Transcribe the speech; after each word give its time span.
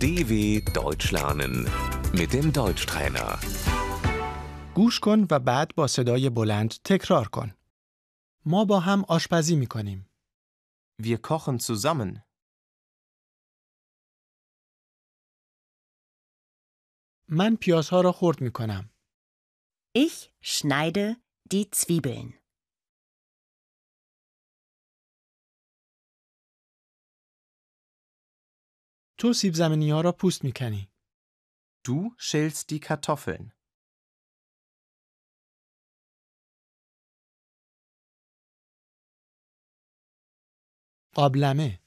DW 0.00 0.32
Deutsch 0.78 1.08
lernen 1.16 1.54
mit 2.18 2.32
dem 2.32 2.52
Deutschtrainer. 2.52 3.38
گوش 4.74 5.00
کن 5.00 5.26
و 5.30 5.38
بعد 5.38 5.74
با 5.74 5.86
صدای 5.86 6.30
بلند 6.30 6.74
تکرار 6.84 7.28
کن. 7.28 7.54
ما 8.44 8.64
با 8.64 8.80
هم 8.80 9.04
آشپزی 9.08 9.56
می 9.56 9.66
کنیم. 9.66 10.06
Wir 11.02 11.16
kochen 11.16 11.58
zusammen. 11.58 12.22
من 17.28 17.56
پیازها 17.56 18.00
را 18.00 18.12
خرد 18.12 18.40
می 18.40 18.50
کنم. 18.50 18.90
Ich 19.98 20.30
schneide 20.42 21.16
die 21.52 21.70
Zwiebeln. 21.70 22.32
تو 29.19 29.33
سیب 29.33 29.53
زمینی 29.53 29.91
ها 29.91 30.01
را 30.01 30.11
پوست 30.11 30.43
می 30.43 30.51
کنی. 30.51 30.91
Du 31.87 32.15
schälst 32.17 32.69
die 32.69 32.79
Kartoffeln. 32.79 33.51
قابلمه، 41.15 41.81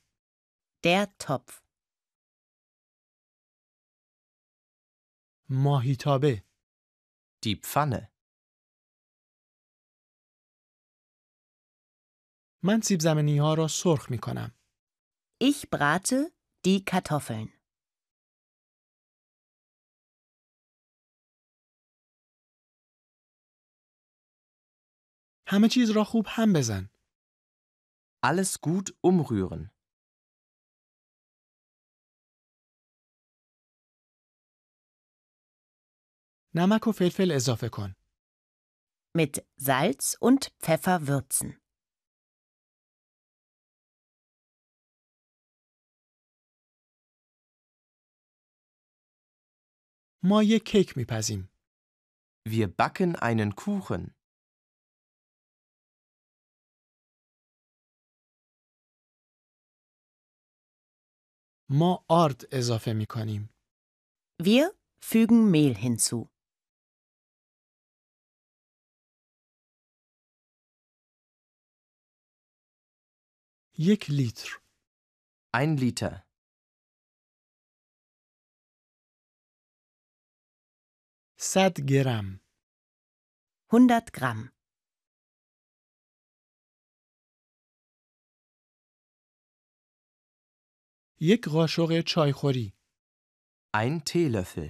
Der 0.87 1.07
Topf. 1.25 1.61
ماهیتابه، 5.51 6.45
Die 7.45 7.57
Pfanne. 7.57 8.11
من 12.63 12.81
سیب 12.81 13.01
زمینی 13.01 13.39
ها 13.39 13.55
را 13.55 13.69
سرخ 13.69 14.11
می 14.11 14.19
کنم. 14.19 14.55
Ich 15.43 15.67
brate 15.71 16.40
die 16.66 16.84
Kartoffeln. 16.86 17.56
همه 25.48 25.68
چیز 25.68 25.90
را 25.90 26.04
خوب 26.04 26.26
هم 26.30 26.54
بزن. 26.54 26.90
Alles 28.26 28.58
gut 28.68 28.92
umrühren. 29.04 29.72
نمک 36.56 36.88
و 36.88 36.92
فلفل 36.92 37.32
اضافه 37.32 37.70
کن. 37.70 37.96
Mit 39.18 39.46
Salz 39.58 40.18
und 40.20 40.52
Pfeffer 40.60 41.08
würzen. 41.08 41.59
ما 50.24 50.44
یک 50.44 50.64
کیک 50.66 50.98
می 50.98 51.06
پزیم. 51.06 51.50
Wir 52.48 52.68
backen 52.68 53.16
einen 53.16 53.56
Kuchen. 53.56 54.12
ما 61.70 62.06
آرد 62.10 62.42
اضافه 62.52 62.94
می 62.94 63.06
کنیم. 63.06 63.50
Wir 64.42 64.72
fügen 65.02 65.52
Mehl 65.52 65.76
hinzu. 65.76 66.30
یک 73.78 74.10
لیتر. 74.10 74.62
Ein 75.54 75.78
Liter. 75.78 76.26
صد 81.40 81.82
گرم. 81.82 82.42
100 83.72 84.10
Gramm. 84.18 84.50
یک 91.20 91.48
قاشق 91.48 92.02
چایخوری. 92.02 92.74
Ein 93.76 94.00
Teelöffel. 94.06 94.70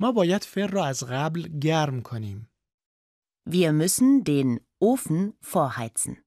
ما 0.00 0.12
باید 0.12 0.44
فر 0.44 0.66
را 0.66 0.86
از 0.86 1.04
قبل 1.10 1.58
گرم 1.58 2.02
کنیم. 2.02 2.50
Wir 3.48 3.72
müssen 3.72 4.24
den 4.24 4.60
Ofen 4.80 5.32
vorheizen. 5.40 6.26